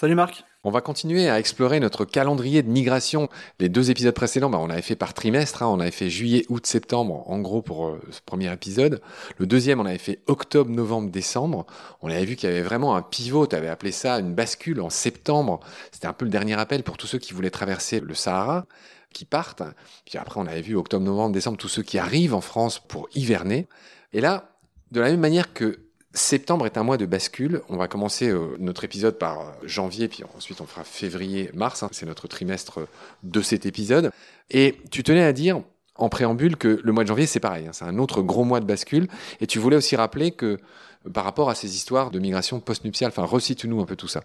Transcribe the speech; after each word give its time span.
Salut 0.00 0.14
Marc. 0.14 0.44
On 0.62 0.70
va 0.70 0.80
continuer 0.80 1.28
à 1.28 1.40
explorer 1.40 1.80
notre 1.80 2.04
calendrier 2.04 2.62
de 2.62 2.68
migration. 2.68 3.28
Les 3.58 3.68
deux 3.68 3.90
épisodes 3.90 4.14
précédents, 4.14 4.48
bah, 4.48 4.60
on 4.60 4.70
avait 4.70 4.80
fait 4.80 4.94
par 4.94 5.12
trimestre. 5.12 5.64
Hein. 5.64 5.66
on 5.66 5.80
avait 5.80 5.90
fait 5.90 6.08
juillet, 6.08 6.46
août, 6.50 6.64
septembre, 6.66 7.28
en 7.28 7.40
gros 7.40 7.62
pour 7.62 7.88
euh, 7.88 8.00
ce 8.12 8.20
premier 8.24 8.52
épisode. 8.52 9.00
Le 9.38 9.46
deuxième, 9.46 9.80
on 9.80 9.86
avait 9.86 9.98
fait 9.98 10.20
octobre, 10.28 10.70
novembre, 10.70 11.10
décembre. 11.10 11.66
On 12.00 12.12
avait 12.12 12.24
vu 12.26 12.36
qu'il 12.36 12.48
y 12.48 12.52
avait 12.52 12.62
vraiment 12.62 12.94
un 12.94 13.02
pivot. 13.02 13.48
Tu 13.48 13.56
avais 13.56 13.66
appelé 13.66 13.90
ça 13.90 14.20
une 14.20 14.36
bascule 14.36 14.80
en 14.80 14.88
septembre. 14.88 15.58
C'était 15.90 16.06
un 16.06 16.12
peu 16.12 16.26
le 16.26 16.30
dernier 16.30 16.54
appel 16.54 16.84
pour 16.84 16.96
tous 16.96 17.08
ceux 17.08 17.18
qui 17.18 17.32
voulaient 17.32 17.50
traverser 17.50 17.98
le 17.98 18.14
Sahara 18.14 18.66
qui 19.12 19.24
partent. 19.24 19.64
Puis 20.06 20.16
après, 20.16 20.38
on 20.38 20.46
avait 20.46 20.62
vu 20.62 20.76
octobre, 20.76 21.04
novembre, 21.04 21.34
décembre, 21.34 21.58
tous 21.58 21.66
ceux 21.66 21.82
qui 21.82 21.98
arrivent 21.98 22.34
en 22.34 22.40
France 22.40 22.78
pour 22.78 23.08
hiverner. 23.16 23.66
Et 24.12 24.20
là, 24.20 24.52
de 24.92 25.00
la 25.00 25.10
même 25.10 25.18
manière 25.18 25.52
que 25.52 25.87
Septembre 26.18 26.66
est 26.66 26.76
un 26.76 26.82
mois 26.82 26.96
de 26.96 27.06
bascule. 27.06 27.62
On 27.68 27.76
va 27.76 27.86
commencer 27.86 28.28
euh, 28.28 28.56
notre 28.58 28.82
épisode 28.84 29.18
par 29.18 29.40
euh, 29.40 29.44
janvier, 29.62 30.08
puis 30.08 30.24
ensuite 30.36 30.60
on 30.60 30.66
fera 30.66 30.82
février, 30.82 31.50
mars. 31.54 31.82
Hein. 31.82 31.88
c'est 31.92 32.06
notre 32.06 32.26
trimestre 32.26 32.80
de 33.22 33.40
cet 33.40 33.66
épisode. 33.66 34.10
Et 34.50 34.80
tu 34.90 35.04
tenais 35.04 35.22
à 35.22 35.32
dire 35.32 35.62
en 35.94 36.08
préambule 36.08 36.56
que 36.56 36.80
le 36.82 36.92
mois 36.92 37.04
de 37.04 37.08
janvier, 37.08 37.26
c'est 37.26 37.40
pareil. 37.40 37.68
Hein. 37.68 37.72
c'est 37.72 37.84
un 37.84 37.98
autre 37.98 38.20
gros 38.22 38.44
mois 38.44 38.58
de 38.58 38.66
bascule. 38.66 39.06
Et 39.40 39.46
tu 39.46 39.60
voulais 39.60 39.76
aussi 39.76 39.94
rappeler 39.94 40.32
que 40.32 40.58
euh, 41.06 41.10
par 41.12 41.22
rapport 41.22 41.50
à 41.50 41.54
ces 41.54 41.76
histoires 41.76 42.10
de 42.10 42.18
migration 42.18 42.58
post-nuptiale, 42.58 43.10
enfin, 43.10 43.24
recite-nous 43.24 43.80
un 43.80 43.86
peu 43.86 43.96
tout 43.96 44.08
ça. 44.08 44.24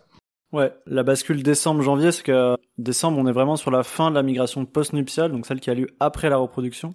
Ouais, 0.54 0.72
la 0.86 1.02
bascule 1.02 1.42
décembre-janvier, 1.42 2.12
c'est 2.12 2.22
que 2.22 2.56
décembre, 2.78 3.18
on 3.18 3.26
est 3.26 3.32
vraiment 3.32 3.56
sur 3.56 3.72
la 3.72 3.82
fin 3.82 4.12
de 4.12 4.16
la 4.16 4.22
migration 4.22 4.66
post-nuptiale, 4.66 5.32
donc 5.32 5.48
celle 5.48 5.60
qui 5.60 5.72
a 5.72 5.74
lieu 5.74 5.88
après 6.00 6.30
la 6.30 6.38
reproduction. 6.38 6.94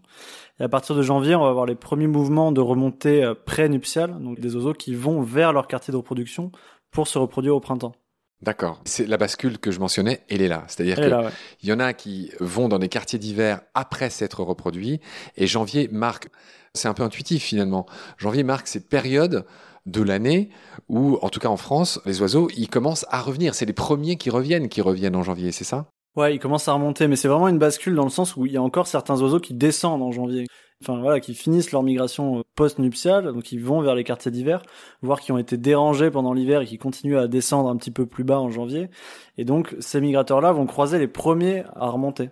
Et 0.61 0.63
à 0.63 0.69
partir 0.69 0.95
de 0.95 1.03
janvier, 1.03 1.35
on 1.35 1.43
va 1.43 1.51
avoir 1.51 1.67
les 1.67 1.75
premiers 1.75 2.07
mouvements 2.07 2.53
de 2.53 2.61
remontée 2.61 3.25
euh, 3.25 3.35
pré-nuptiale, 3.35 4.17
donc 4.21 4.39
des 4.39 4.55
oiseaux 4.55 4.75
qui 4.75 4.95
vont 4.95 5.23
vers 5.23 5.53
leur 5.53 5.67
quartier 5.67 5.91
de 5.91 5.97
reproduction 5.97 6.53
pour 6.93 7.09
se 7.09 7.19
reproduire 7.19 7.57
au 7.57 7.61
printemps. 7.61 7.97
D'accord. 8.43 8.81
C'est 8.85 9.09
la 9.09 9.17
bascule 9.17 9.59
que 9.59 9.73
je 9.73 9.81
mentionnais, 9.81 10.21
elle 10.29 10.41
est 10.41 10.49
là. 10.49 10.63
C'est-à-dire 10.69 10.95
qu'il 10.95 11.69
y 11.69 11.73
en 11.73 11.81
a 11.81 11.93
qui 11.95 12.31
vont 12.39 12.69
dans 12.69 12.79
des 12.79 12.89
quartiers 12.89 13.19
d'hiver 13.19 13.63
après 13.75 14.09
s'être 14.09 14.45
reproduits, 14.45 15.01
et 15.37 15.49
janvier 15.49 15.89
marque, 15.91 16.29
c'est 16.75 16.87
un 16.87 16.95
peu 16.95 17.03
intuitif 17.03 17.43
finalement, 17.43 17.87
janvier 18.19 18.45
marque 18.45 18.69
cette 18.69 18.89
période 18.89 19.45
de 19.91 20.03
l'année 20.03 20.51
où, 20.89 21.19
en 21.23 21.29
tout 21.29 21.41
cas 21.41 21.49
en 21.49 21.57
France, 21.57 22.01
les 22.07 22.21
oiseaux, 22.21 22.49
ils 22.57 22.69
commencent 22.69 23.07
à 23.11 23.21
revenir. 23.21 23.55
C'est 23.55 23.67
les 23.67 23.73
premiers 23.73 24.17
qui 24.17 24.31
reviennent, 24.31 24.69
qui 24.69 24.81
reviennent 24.81 25.17
en 25.17 25.23
janvier, 25.23 25.53
c'est 25.53 25.65
ça? 25.65 25.87
Ouais, 26.17 26.35
ils 26.35 26.39
commencent 26.39 26.69
à 26.69 26.73
remonter, 26.73 27.07
mais 27.07 27.17
c'est 27.17 27.29
vraiment 27.29 27.49
une 27.49 27.59
bascule 27.59 27.95
dans 27.95 28.05
le 28.05 28.11
sens 28.11 28.37
où 28.37 28.47
il 28.47 28.53
y 28.53 28.57
a 28.57 28.63
encore 28.63 28.87
certains 28.87 29.21
oiseaux 29.21 29.41
qui 29.41 29.55
descendent 29.55 30.03
en 30.03 30.11
janvier. 30.11 30.47
Enfin 30.83 31.01
voilà, 31.01 31.19
qui 31.19 31.35
finissent 31.35 31.73
leur 31.73 31.83
migration 31.83 32.39
euh, 32.39 32.43
post-nuptiale, 32.55 33.33
donc 33.33 33.51
ils 33.51 33.63
vont 33.63 33.81
vers 33.81 33.97
les 33.97 34.05
quartiers 34.05 34.31
d'hiver, 34.31 34.63
voire 35.03 35.21
qui 35.21 35.33
ont 35.33 35.39
été 35.39 35.57
dérangés 35.57 36.11
pendant 36.11 36.33
l'hiver 36.33 36.61
et 36.61 36.67
qui 36.67 36.79
continuent 36.79 37.19
à 37.19 37.27
descendre 37.27 37.69
un 37.69 37.77
petit 37.77 37.91
peu 37.91 38.07
plus 38.07 38.23
bas 38.23 38.39
en 38.39 38.51
janvier. 38.51 38.89
Et 39.37 39.45
donc 39.45 39.75
ces 39.81 40.01
migrateurs-là 40.01 40.53
vont 40.53 40.67
croiser 40.67 40.99
les 40.99 41.09
premiers 41.09 41.65
à 41.75 41.89
remonter. 41.89 42.31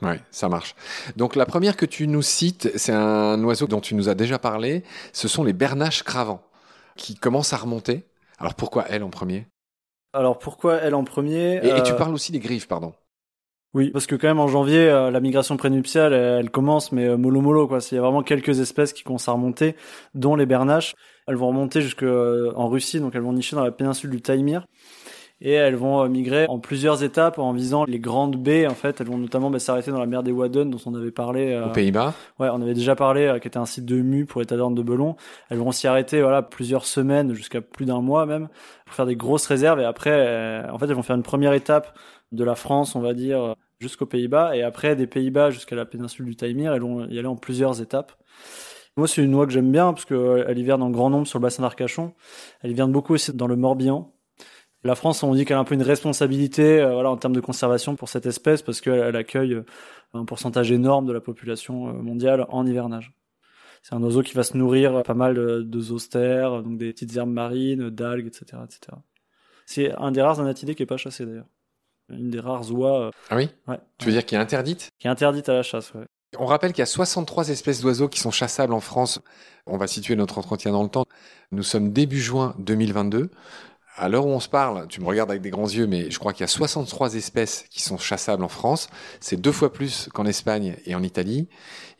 Ouais, 0.00 0.20
ça 0.30 0.48
marche. 0.48 0.76
Donc 1.16 1.34
la 1.34 1.44
première 1.46 1.76
que 1.76 1.86
tu 1.86 2.06
nous 2.06 2.22
cites, 2.22 2.70
c'est 2.76 2.92
un 2.92 3.42
oiseau 3.42 3.66
dont 3.66 3.80
tu 3.80 3.96
nous 3.96 4.08
as 4.08 4.14
déjà 4.14 4.38
parlé, 4.38 4.84
ce 5.12 5.26
sont 5.26 5.42
les 5.42 5.52
bernaches 5.52 6.04
cravants 6.04 6.42
qui 6.96 7.14
commence 7.14 7.52
à 7.52 7.56
remonter. 7.56 8.04
Alors 8.38 8.54
pourquoi 8.54 8.84
elle 8.88 9.02
en 9.02 9.10
premier? 9.10 9.46
Alors 10.12 10.38
pourquoi 10.38 10.76
elle 10.76 10.94
en 10.94 11.04
premier? 11.04 11.56
Et, 11.56 11.82
tu 11.82 11.92
euh, 11.92 11.96
parles 11.96 12.14
aussi 12.14 12.32
des 12.32 12.40
griffes, 12.40 12.68
pardon. 12.68 12.92
Oui, 13.74 13.90
parce 13.90 14.06
que 14.06 14.14
quand 14.14 14.28
même 14.28 14.40
en 14.40 14.48
janvier, 14.48 14.90
euh, 14.90 15.10
la 15.10 15.20
migration 15.20 15.56
prénuptiale, 15.56 16.12
elle, 16.12 16.50
commence, 16.50 16.92
mais 16.92 17.06
euh, 17.06 17.16
mollo 17.16 17.40
mollo 17.40 17.66
quoi. 17.66 17.78
Il 17.90 17.94
y 17.94 17.98
a 17.98 18.02
vraiment 18.02 18.22
quelques 18.22 18.60
espèces 18.60 18.92
qui 18.92 19.02
commencent 19.02 19.28
à 19.28 19.32
remonter, 19.32 19.76
dont 20.14 20.36
les 20.36 20.44
bernaches. 20.44 20.94
Elles 21.26 21.36
vont 21.36 21.48
remonter 21.48 21.80
jusqu'en 21.80 22.68
Russie, 22.68 23.00
donc 23.00 23.14
elles 23.14 23.22
vont 23.22 23.32
nicher 23.32 23.56
dans 23.56 23.64
la 23.64 23.70
péninsule 23.70 24.10
du 24.10 24.20
Taïmir 24.20 24.66
et 25.44 25.52
elles 25.52 25.74
vont 25.74 26.02
euh, 26.02 26.08
migrer 26.08 26.46
en 26.48 26.60
plusieurs 26.60 27.02
étapes 27.02 27.38
en 27.38 27.52
visant 27.52 27.84
les 27.84 27.98
grandes 27.98 28.36
baies. 28.36 28.68
En 28.68 28.74
fait, 28.74 29.00
elles 29.00 29.08
vont 29.08 29.18
notamment 29.18 29.50
bah, 29.50 29.58
s'arrêter 29.58 29.90
dans 29.90 29.98
la 29.98 30.06
mer 30.06 30.22
des 30.22 30.30
Wadden 30.30 30.70
dont 30.70 30.78
on 30.86 30.94
avait 30.94 31.10
parlé. 31.10 31.52
Euh, 31.52 31.66
Aux 31.66 31.72
Pays-Bas. 31.72 32.14
Ouais, 32.38 32.48
on 32.50 32.62
avait 32.62 32.74
déjà 32.74 32.94
parlé, 32.94 33.26
euh, 33.26 33.38
qui 33.40 33.48
était 33.48 33.58
un 33.58 33.66
site 33.66 33.84
de 33.84 33.96
mue 33.96 34.24
pour 34.24 34.40
les 34.40 34.46
tavernes 34.46 34.76
de 34.76 34.82
Belon. 34.82 35.16
Elles 35.50 35.58
vont 35.58 35.72
s'y 35.72 35.88
arrêter, 35.88 36.22
voilà, 36.22 36.42
plusieurs 36.42 36.86
semaines 36.86 37.34
jusqu'à 37.34 37.60
plus 37.60 37.86
d'un 37.86 38.00
mois 38.00 38.24
même 38.24 38.48
pour 38.86 38.94
faire 38.94 39.06
des 39.06 39.16
grosses 39.16 39.46
réserves. 39.46 39.80
Et 39.80 39.84
après, 39.84 40.64
en 40.70 40.78
fait, 40.78 40.86
elles 40.86 40.94
vont 40.94 41.02
faire 41.02 41.16
une 41.16 41.24
première 41.24 41.54
étape 41.54 41.98
de 42.30 42.44
la 42.44 42.54
France, 42.54 42.94
on 42.94 43.00
va 43.00 43.12
dire, 43.12 43.56
jusqu'aux 43.80 44.06
Pays-Bas, 44.06 44.56
et 44.56 44.62
après 44.62 44.94
des 44.94 45.08
Pays-Bas 45.08 45.50
jusqu'à 45.50 45.74
la 45.74 45.84
péninsule 45.84 46.24
du 46.24 46.36
Taïmir. 46.36 46.72
Elles 46.72 46.82
vont 46.82 47.06
y 47.08 47.18
aller 47.18 47.28
en 47.28 47.36
plusieurs 47.36 47.80
étapes. 47.80 48.12
Moi, 48.96 49.08
c'est 49.08 49.22
une 49.22 49.34
oie 49.34 49.46
que 49.46 49.52
j'aime 49.52 49.72
bien 49.72 49.92
parce 49.92 50.04
qu'elle 50.04 50.58
hiverne 50.58 50.82
en 50.82 50.90
grand 50.90 51.10
nombre 51.10 51.26
sur 51.26 51.38
le 51.38 51.42
bassin 51.42 51.62
d'Arcachon. 51.62 52.12
Elle 52.62 52.70
hiverne 52.70 52.92
beaucoup 52.92 53.14
aussi 53.14 53.34
dans 53.34 53.46
le 53.46 53.56
Morbihan 53.56 54.12
La 54.84 54.96
France, 54.96 55.22
on 55.22 55.34
dit 55.34 55.44
qu'elle 55.44 55.56
a 55.56 55.60
un 55.60 55.64
peu 55.64 55.74
une 55.74 55.82
responsabilité, 55.82 56.80
euh, 56.80 56.92
voilà, 56.92 57.10
en 57.10 57.16
termes 57.16 57.34
de 57.34 57.40
conservation 57.40 57.94
pour 57.94 58.08
cette 58.08 58.26
espèce 58.26 58.62
parce 58.62 58.80
qu'elle 58.80 59.14
accueille 59.14 59.54
euh, 59.54 59.64
un 60.12 60.24
pourcentage 60.24 60.72
énorme 60.72 61.06
de 61.06 61.12
la 61.12 61.20
population 61.20 61.88
euh, 61.88 61.92
mondiale 61.92 62.46
en 62.48 62.66
hivernage. 62.66 63.12
C'est 63.82 63.94
un 63.94 64.02
oiseau 64.02 64.22
qui 64.22 64.34
va 64.34 64.42
se 64.42 64.56
nourrir 64.56 65.02
pas 65.02 65.14
mal 65.14 65.34
de 65.34 65.80
zoostères, 65.80 66.62
donc 66.62 66.78
des 66.78 66.92
petites 66.92 67.16
herbes 67.16 67.30
marines, 67.30 67.90
d'algues, 67.90 68.28
etc., 68.28 68.62
etc. 68.64 68.96
C'est 69.66 69.92
un 69.96 70.12
des 70.12 70.22
rares 70.22 70.38
anatidés 70.38 70.76
qui 70.76 70.84
est 70.84 70.86
pas 70.86 70.96
chassé 70.96 71.26
d'ailleurs. 71.26 71.48
Une 72.08 72.30
des 72.30 72.38
rares 72.38 72.70
oies. 72.72 73.10
Ah 73.28 73.36
oui? 73.36 73.48
Ouais. 73.66 73.80
Tu 73.98 74.06
veux 74.06 74.12
dire 74.12 74.24
qu'il 74.24 74.38
est 74.38 74.40
interdite? 74.40 74.90
Qui 75.00 75.08
est 75.08 75.10
interdite 75.10 75.48
à 75.48 75.54
la 75.54 75.64
chasse, 75.64 75.92
ouais. 75.94 76.04
On 76.38 76.46
rappelle 76.46 76.72
qu'il 76.72 76.78
y 76.78 76.82
a 76.82 76.86
63 76.86 77.50
espèces 77.50 77.82
d'oiseaux 77.82 78.08
qui 78.08 78.20
sont 78.20 78.30
chassables 78.30 78.72
en 78.72 78.80
France. 78.80 79.20
On 79.66 79.76
va 79.76 79.86
situer 79.86 80.16
notre 80.16 80.38
entretien 80.38 80.72
dans 80.72 80.82
le 80.82 80.88
temps. 80.88 81.04
Nous 81.50 81.62
sommes 81.62 81.92
début 81.92 82.20
juin 82.20 82.54
2022. 82.58 83.30
À 83.94 84.08
l'heure 84.08 84.26
où 84.26 84.30
on 84.30 84.40
se 84.40 84.48
parle, 84.48 84.88
tu 84.88 85.02
me 85.02 85.06
regardes 85.06 85.30
avec 85.30 85.42
des 85.42 85.50
grands 85.50 85.68
yeux, 85.68 85.86
mais 85.86 86.10
je 86.10 86.18
crois 86.18 86.32
qu'il 86.32 86.40
y 86.40 86.44
a 86.44 86.48
63 86.48 87.14
espèces 87.14 87.66
qui 87.68 87.82
sont 87.82 87.98
chassables 87.98 88.42
en 88.42 88.48
France. 88.48 88.88
C'est 89.20 89.38
deux 89.38 89.52
fois 89.52 89.70
plus 89.70 90.08
qu'en 90.14 90.24
Espagne 90.24 90.76
et 90.86 90.94
en 90.94 91.02
Italie. 91.02 91.48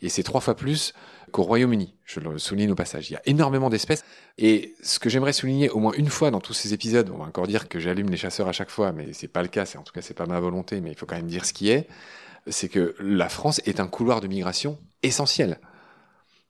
Et 0.01 0.09
c'est 0.09 0.23
trois 0.23 0.41
fois 0.41 0.55
plus 0.55 0.93
qu'au 1.31 1.43
Royaume-Uni. 1.43 1.93
Je 2.03 2.19
le 2.19 2.39
souligne 2.39 2.71
au 2.71 2.75
passage. 2.75 3.11
Il 3.11 3.13
y 3.13 3.15
a 3.15 3.21
énormément 3.25 3.69
d'espèces. 3.69 4.03
Et 4.39 4.73
ce 4.81 4.97
que 4.97 5.07
j'aimerais 5.07 5.33
souligner 5.33 5.69
au 5.69 5.79
moins 5.79 5.93
une 5.93 6.09
fois 6.09 6.31
dans 6.31 6.41
tous 6.41 6.53
ces 6.53 6.73
épisodes, 6.73 7.11
on 7.13 7.19
va 7.19 7.25
encore 7.25 7.45
dire 7.45 7.69
que 7.69 7.79
j'allume 7.79 8.09
les 8.09 8.17
chasseurs 8.17 8.47
à 8.47 8.53
chaque 8.53 8.71
fois, 8.71 8.91
mais 8.91 9.13
c'est 9.13 9.27
pas 9.27 9.43
le 9.43 9.47
cas. 9.47 9.65
C'est, 9.65 9.77
en 9.77 9.83
tout 9.83 9.93
cas, 9.93 10.01
c'est 10.01 10.15
pas 10.15 10.25
ma 10.25 10.39
volonté, 10.39 10.81
mais 10.81 10.91
il 10.91 10.97
faut 10.97 11.05
quand 11.05 11.15
même 11.15 11.27
dire 11.27 11.45
ce 11.45 11.53
qui 11.53 11.69
est. 11.69 11.87
C'est 12.47 12.69
que 12.69 12.95
la 12.99 13.29
France 13.29 13.61
est 13.65 13.79
un 13.79 13.87
couloir 13.87 14.19
de 14.19 14.27
migration 14.27 14.79
essentiel. 15.03 15.59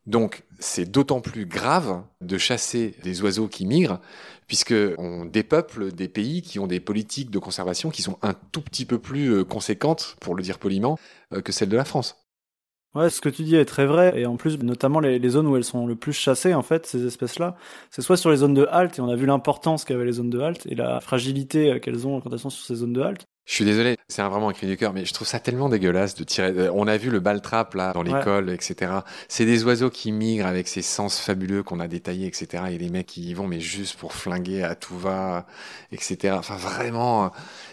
Donc, 0.05 0.43
c'est 0.59 0.89
d'autant 0.89 1.21
plus 1.21 1.45
grave 1.45 2.03
de 2.21 2.37
chasser 2.37 2.95
des 3.03 3.21
oiseaux 3.21 3.47
qui 3.47 3.65
migrent, 3.65 3.99
puisque 4.47 4.73
on 4.97 5.25
dépeuple 5.25 5.93
des 5.93 6.09
pays 6.09 6.41
qui 6.41 6.59
ont 6.59 6.67
des 6.67 6.81
politiques 6.81 7.31
de 7.31 7.39
conservation 7.39 7.89
qui 7.89 8.01
sont 8.01 8.17
un 8.21 8.33
tout 8.33 8.61
petit 8.61 8.85
peu 8.85 8.99
plus 8.99 9.33
euh, 9.33 9.43
conséquentes, 9.45 10.17
pour 10.19 10.35
le 10.35 10.43
dire 10.43 10.59
poliment, 10.59 10.99
euh, 11.33 11.41
que 11.41 11.53
celles 11.53 11.69
de 11.69 11.77
la 11.77 11.85
France. 11.85 12.17
Ouais, 12.95 13.09
ce 13.09 13.21
que 13.21 13.29
tu 13.29 13.43
dis 13.43 13.55
est 13.55 13.65
très 13.65 13.85
vrai, 13.85 14.19
et 14.19 14.25
en 14.25 14.35
plus, 14.35 14.59
notamment 14.59 14.99
les, 14.99 15.17
les 15.19 15.29
zones 15.29 15.47
où 15.47 15.55
elles 15.55 15.63
sont 15.63 15.87
le 15.87 15.95
plus 15.95 16.13
chassées, 16.13 16.53
en 16.53 16.61
fait, 16.61 16.85
ces 16.85 17.05
espèces-là, 17.05 17.55
c'est 17.89 18.01
soit 18.01 18.17
sur 18.17 18.29
les 18.29 18.37
zones 18.37 18.53
de 18.53 18.67
halte, 18.69 18.99
et 18.99 19.01
on 19.01 19.09
a 19.09 19.15
vu 19.15 19.25
l'importance 19.25 19.85
qu'avaient 19.85 20.05
les 20.05 20.11
zones 20.13 20.29
de 20.29 20.39
halte, 20.39 20.67
et 20.67 20.75
la 20.75 20.99
fragilité 20.99 21.71
euh, 21.71 21.79
qu'elles 21.79 22.05
ont 22.05 22.19
quand 22.19 22.31
elles 22.31 22.39
sont 22.39 22.49
sur 22.49 22.65
ces 22.65 22.75
zones 22.75 22.93
de 22.93 23.01
halte. 23.01 23.25
Je 23.45 23.55
suis 23.55 23.65
désolé, 23.65 23.97
c'est 24.07 24.21
vraiment 24.21 24.47
un 24.47 24.53
cri 24.53 24.67
du 24.67 24.77
cœur, 24.77 24.93
mais 24.93 25.03
je 25.03 25.13
trouve 25.13 25.27
ça 25.27 25.37
tellement 25.37 25.67
dégueulasse 25.67 26.15
de 26.15 26.23
tirer. 26.23 26.51
euh, 26.57 26.71
On 26.73 26.87
a 26.87 26.95
vu 26.95 27.09
le 27.09 27.19
baltrap 27.19 27.73
là 27.73 27.91
dans 27.91 28.01
Ouais. 28.05 28.17
l'école, 28.17 28.49
etc. 28.49 28.91
C'est 29.27 29.45
des 29.45 29.65
oiseaux 29.65 29.89
qui 29.89 30.13
migrent 30.13 30.45
avec 30.47 30.69
ces 30.69 30.81
sens 30.81 31.19
fabuleux 31.19 31.61
qu'on 31.61 31.81
a 31.81 31.89
détaillés, 31.89 32.25
etc. 32.27 32.63
Et 32.71 32.77
les 32.77 32.89
mecs 32.89 33.07
qui 33.07 33.21
y 33.29 33.33
vont, 33.33 33.45
mais 33.45 33.59
juste 33.59 33.97
pour 33.97 34.13
flinguer 34.13 34.63
à 34.63 34.75
tout 34.75 34.97
va, 34.97 35.45
etc. 35.91 36.35
Enfin 36.39 36.55
vraiment. 36.55 37.25
euh, 37.25 37.29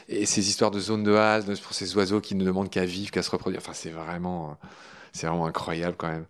Et 0.08 0.26
ces 0.26 0.49
histoires 0.49 0.72
de 0.72 0.81
zones 0.81 1.05
de 1.05 1.14
halte 1.14 1.61
pour 1.62 1.72
ces 1.72 1.94
oiseaux 1.96 2.20
qui 2.20 2.34
ne 2.34 2.44
demandent 2.44 2.69
qu'à 2.70 2.84
vivre, 2.84 3.12
qu'à 3.12 3.22
se 3.22 3.31
reproduire. 3.31 3.61
Enfin 3.62 3.72
c'est 3.75 3.90
vraiment, 3.90 4.50
euh, 4.50 4.67
c'est 5.12 5.28
vraiment 5.28 5.46
incroyable 5.46 5.94
quand 5.96 6.08
même. 6.08 6.26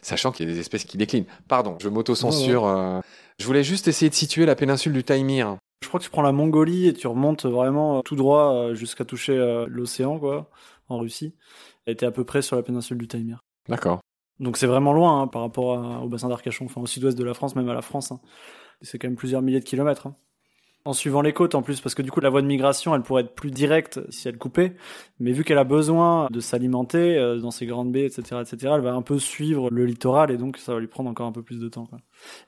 Sachant 0.00 0.32
qu'il 0.32 0.48
y 0.48 0.50
a 0.50 0.54
des 0.54 0.58
espèces 0.60 0.84
qui 0.84 0.96
déclinent. 0.96 1.26
Pardon, 1.48 1.76
je 1.82 1.90
m'auto-censure. 1.90 3.02
Je 3.38 3.44
voulais 3.44 3.62
juste 3.64 3.88
essayer 3.88 4.08
de 4.08 4.14
situer 4.14 4.46
la 4.46 4.54
péninsule 4.54 4.94
du 4.94 5.04
Taïmir. 5.04 5.58
Je 5.82 5.88
crois 5.88 5.98
que 5.98 6.04
tu 6.04 6.10
prends 6.10 6.22
la 6.22 6.32
Mongolie 6.32 6.88
et 6.88 6.92
tu 6.92 7.06
remontes 7.06 7.46
vraiment 7.46 7.98
euh, 7.98 8.02
tout 8.02 8.16
droit 8.16 8.52
euh, 8.54 8.74
jusqu'à 8.74 9.04
toucher 9.04 9.36
euh, 9.36 9.66
l'océan, 9.68 10.18
quoi, 10.18 10.50
en 10.88 10.98
Russie. 10.98 11.34
Elle 11.86 11.94
était 11.94 12.06
à 12.06 12.10
peu 12.10 12.24
près 12.24 12.42
sur 12.42 12.56
la 12.56 12.62
péninsule 12.62 12.98
du 12.98 13.08
Taïmir. 13.08 13.40
D'accord. 13.68 14.00
Donc 14.40 14.56
c'est 14.56 14.66
vraiment 14.66 14.92
loin 14.92 15.22
hein, 15.22 15.26
par 15.26 15.42
rapport 15.42 15.78
à- 15.78 16.00
au 16.02 16.08
bassin 16.08 16.28
d'Arcachon, 16.28 16.66
enfin 16.66 16.80
au 16.80 16.86
sud-ouest 16.86 17.16
de 17.16 17.24
la 17.24 17.34
France, 17.34 17.56
même 17.56 17.68
à 17.68 17.74
la 17.74 17.82
France. 17.82 18.12
hein. 18.12 18.20
C'est 18.82 18.98
quand 18.98 19.08
même 19.08 19.16
plusieurs 19.16 19.42
milliers 19.42 19.60
de 19.60 19.64
kilomètres. 19.64 20.06
hein. 20.06 20.16
En 20.86 20.94
suivant 20.94 21.20
les 21.20 21.34
côtes 21.34 21.54
en 21.54 21.60
plus, 21.60 21.82
parce 21.82 21.94
que 21.94 22.00
du 22.00 22.10
coup 22.10 22.20
la 22.20 22.30
voie 22.30 22.40
de 22.40 22.46
migration, 22.46 22.94
elle 22.94 23.02
pourrait 23.02 23.24
être 23.24 23.34
plus 23.34 23.50
directe 23.50 24.00
si 24.08 24.28
elle 24.28 24.38
coupait, 24.38 24.74
mais 25.18 25.32
vu 25.32 25.44
qu'elle 25.44 25.58
a 25.58 25.64
besoin 25.64 26.28
de 26.30 26.40
s'alimenter 26.40 27.18
euh, 27.18 27.36
dans 27.36 27.50
ces 27.50 27.66
grandes 27.66 27.92
baies, 27.92 28.06
etc., 28.06 28.40
etc., 28.40 28.72
elle 28.76 28.80
va 28.80 28.94
un 28.94 29.02
peu 29.02 29.18
suivre 29.18 29.68
le 29.70 29.84
littoral 29.84 30.30
et 30.30 30.38
donc 30.38 30.56
ça 30.56 30.72
va 30.72 30.80
lui 30.80 30.86
prendre 30.86 31.10
encore 31.10 31.26
un 31.26 31.32
peu 31.32 31.42
plus 31.42 31.60
de 31.60 31.68
temps. 31.68 31.84
Quoi. 31.84 31.98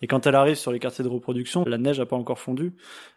Et 0.00 0.06
quand 0.06 0.26
elle 0.26 0.34
arrive 0.34 0.54
sur 0.54 0.72
les 0.72 0.78
quartiers 0.78 1.04
de 1.04 1.10
reproduction, 1.10 1.62
la 1.66 1.76
neige 1.76 1.98
n'a 1.98 2.06
pas 2.06 2.16
encore 2.16 2.38
fondu, 2.38 2.72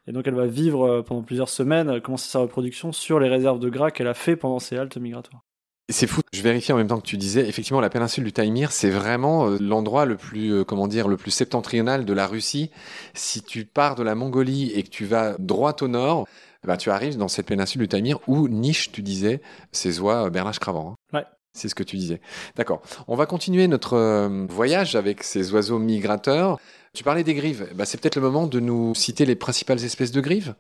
et 0.05 0.11
donc 0.11 0.27
elle 0.27 0.35
va 0.35 0.47
vivre 0.47 0.85
euh, 0.85 1.01
pendant 1.01 1.23
plusieurs 1.23 1.49
semaines, 1.49 1.87
euh, 1.89 1.99
commencer 2.01 2.29
sa 2.29 2.39
reproduction 2.39 2.91
sur 2.91 3.17
les 3.17 3.29
réserves 3.29 3.59
de 3.59 3.69
gras 3.69 3.91
qu'elle 3.91 4.09
a 4.09 4.13
fait 4.13 4.35
pendant 4.35 4.59
ses 4.59 4.75
haltes 4.75 4.97
migratoires. 4.97 5.44
C'est 5.89 6.07
fou. 6.07 6.21
Je 6.33 6.41
vérifie 6.41 6.73
en 6.73 6.77
même 6.77 6.87
temps 6.87 6.99
que 6.99 7.05
tu 7.05 7.17
disais. 7.17 7.47
Effectivement, 7.47 7.79
la 7.79 7.91
péninsule 7.91 8.23
du 8.23 8.33
Taïmir, 8.33 8.71
c'est 8.71 8.89
vraiment 8.89 9.47
euh, 9.49 9.57
l'endroit 9.59 10.05
le 10.05 10.17
plus, 10.17 10.51
euh, 10.51 10.63
comment 10.63 10.87
dire, 10.87 11.07
le 11.07 11.15
plus 11.15 11.29
septentrional 11.31 12.05
de 12.05 12.13
la 12.13 12.25
Russie. 12.25 12.71
Si 13.13 13.43
tu 13.43 13.65
pars 13.65 13.93
de 13.95 14.01
la 14.01 14.15
Mongolie 14.15 14.71
et 14.71 14.81
que 14.81 14.89
tu 14.89 15.05
vas 15.05 15.35
droit 15.37 15.75
au 15.81 15.87
nord, 15.87 16.27
eh 16.63 16.67
ben, 16.67 16.77
tu 16.77 16.89
arrives 16.89 17.17
dans 17.17 17.27
cette 17.27 17.45
péninsule 17.45 17.81
du 17.81 17.87
Taïmir 17.87 18.17
où 18.27 18.47
niche, 18.47 18.91
tu 18.91 19.03
disais, 19.03 19.41
ces 19.71 19.99
oies 19.99 20.25
euh, 20.25 20.29
bernache 20.31 20.57
cravant. 20.57 20.95
hein. 21.13 21.17
Ouais. 21.19 21.25
C'est 21.53 21.69
ce 21.69 21.75
que 21.75 21.83
tu 21.83 21.95
disais. 21.97 22.19
D'accord. 22.55 22.81
On 23.07 23.15
va 23.15 23.27
continuer 23.27 23.67
notre 23.67 24.27
voyage 24.49 24.97
avec 24.97 25.23
ces 25.23 25.53
oiseaux 25.53 25.79
migrateurs. 25.79 26.59
Tu 26.93 27.03
parlais 27.05 27.23
des 27.23 27.33
grives. 27.33 27.69
Ben, 27.75 27.85
c'est 27.85 27.97
peut-être 28.01 28.17
le 28.17 28.23
moment 28.23 28.45
de 28.47 28.59
nous 28.59 28.93
citer 28.93 29.25
les 29.25 29.35
principales 29.35 29.81
espèces 29.85 30.11
de 30.11 30.19
grives? 30.19 30.55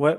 Ouais. 0.00 0.16